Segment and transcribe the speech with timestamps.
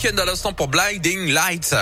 [0.00, 1.74] Weekend à l'instant pour Blinding Lights.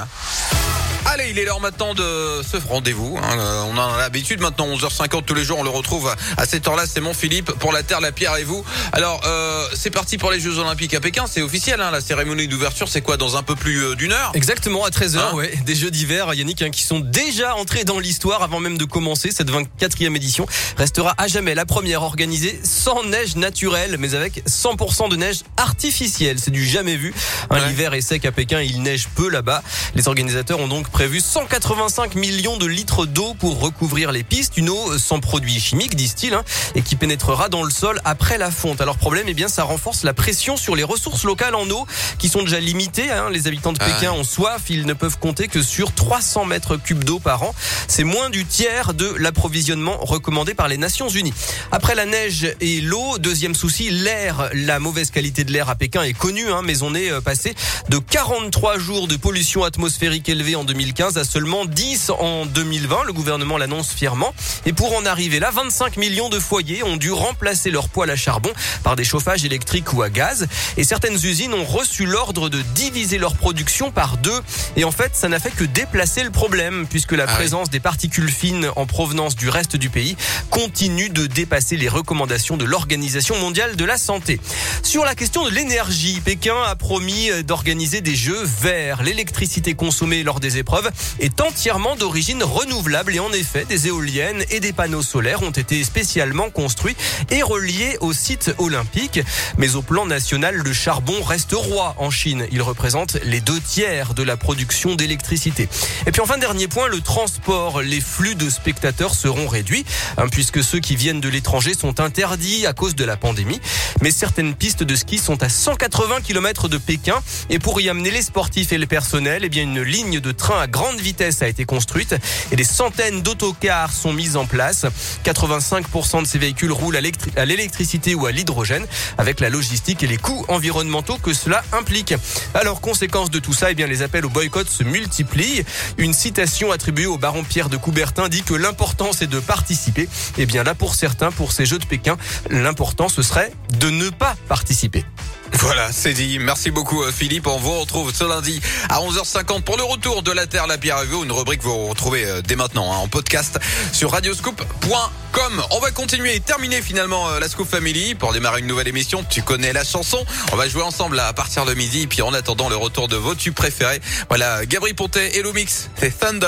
[1.08, 3.16] Allez, il est l'heure maintenant de ce rendez-vous.
[3.22, 3.38] hein.
[3.38, 6.66] Euh, On en a l'habitude maintenant, 11h50 tous les jours, on le retrouve à cette
[6.66, 6.84] heure-là.
[6.86, 8.64] C'est mon Philippe pour la Terre, la Pierre et vous.
[8.92, 11.24] Alors, euh, c'est parti pour les Jeux Olympiques à Pékin.
[11.30, 12.88] C'est officiel, hein, la cérémonie d'ouverture.
[12.88, 14.32] C'est quoi dans un peu plus euh, d'une heure?
[14.34, 15.34] Exactement, à 13h, Hein?
[15.34, 15.54] ouais.
[15.64, 19.30] Des Jeux d'hiver, Yannick, hein, qui sont déjà entrés dans l'histoire avant même de commencer.
[19.30, 20.46] Cette 24e édition
[20.76, 26.38] restera à jamais la première organisée sans neige naturelle, mais avec 100% de neige artificielle.
[26.40, 27.14] C'est du jamais vu.
[27.50, 27.68] Hein, Ouais.
[27.68, 29.62] L'hiver est sec à Pékin, il neige peu là-bas.
[29.94, 34.56] Les organisateurs ont donc prévu 185 millions de litres d'eau pour recouvrir les pistes.
[34.56, 36.42] Une eau sans produits chimiques, disent-ils, hein,
[36.74, 38.80] et qui pénétrera dans le sol après la fonte.
[38.80, 41.86] Alors problème, eh bien, ça renforce la pression sur les ressources locales en eau
[42.18, 43.10] qui sont déjà limitées.
[43.10, 43.28] hein.
[43.30, 46.78] Les habitants de Ah Pékin ont soif, ils ne peuvent compter que sur 300 mètres
[46.78, 47.54] cubes d'eau par an.
[47.88, 51.34] C'est moins du tiers de l'approvisionnement recommandé par les Nations Unies.
[51.72, 54.48] Après la neige et l'eau, deuxième souci, l'air.
[54.54, 57.54] La mauvaise qualité de l'air à Pékin est connue, hein, mais on est euh, passé
[57.90, 63.04] de 43 jours de pollution atmosphérique élevée en 2015 à seulement 10 en 2020.
[63.06, 64.32] Le gouvernement l'annonce fièrement.
[64.66, 68.14] Et pour en arriver là, 25 millions de foyers ont dû remplacer leur poêle à
[68.14, 68.52] charbon
[68.84, 70.46] par des chauffages électriques ou à gaz.
[70.76, 74.40] Et certaines usines ont reçu l'ordre de diviser leur production par deux.
[74.76, 77.34] Et en fait, ça n'a fait que déplacer le problème, puisque la Ah oui.
[77.34, 80.16] présence des particules fines en provenance du reste du pays
[80.50, 84.40] continue de dépasser les recommandations de l'Organisation mondiale de la santé.
[84.84, 89.02] Sur la question de l'énergie, Pékin a promis d'organiser des jeux verts.
[89.02, 90.75] L'électricité consommée lors des épreuves
[91.20, 95.82] est entièrement d'origine renouvelable et en effet, des éoliennes et des panneaux solaires ont été
[95.84, 96.96] spécialement construits
[97.30, 99.20] et reliés au site olympique.
[99.58, 102.46] Mais au plan national, le charbon reste roi en Chine.
[102.52, 105.68] Il représente les deux tiers de la production d'électricité.
[106.06, 107.82] Et puis enfin, dernier point, le transport.
[107.82, 109.84] Les flux de spectateurs seront réduits
[110.16, 113.60] hein, puisque ceux qui viennent de l'étranger sont interdits à cause de la pandémie.
[114.02, 118.10] Mais certaines pistes de ski sont à 180 km de Pékin et pour y amener
[118.10, 121.48] les sportifs et le personnel, eh bien une ligne de train à grande vitesse a
[121.48, 122.14] été construite
[122.50, 124.86] et des centaines d'autocars sont mises en place.
[125.24, 128.86] 85% de ces véhicules roulent à l'électricité ou à l'hydrogène
[129.18, 132.14] avec la logistique et les coûts environnementaux que cela implique.
[132.54, 135.64] Alors, conséquence de tout ça, eh bien, les appels au boycott se multiplient.
[135.98, 140.08] Une citation attribuée au baron Pierre de Coubertin dit que l'important c'est de participer.
[140.38, 142.16] Eh bien, là, pour certains, pour ces Jeux de Pékin,
[142.50, 145.04] l'important ce serait de ne pas participer.
[145.52, 146.38] Voilà, c'est dit.
[146.38, 147.46] Merci beaucoup euh, Philippe.
[147.46, 151.04] On vous retrouve ce lundi à 11h50 pour le retour de la Terre, la Pierre
[151.06, 151.24] vous.
[151.24, 153.58] Une rubrique que vous retrouvez euh, dès maintenant hein, en podcast
[153.92, 155.62] sur radioscoop.com.
[155.70, 159.24] On va continuer et terminer finalement euh, la Scoop Family pour démarrer une nouvelle émission.
[159.28, 160.24] Tu connais la chanson.
[160.52, 162.02] On va jouer ensemble à partir de midi.
[162.02, 164.00] Et puis en attendant le retour de vos tubes préférés.
[164.28, 165.88] Voilà, Gabri Pontet et Mix.
[165.96, 166.44] C'est Thunder.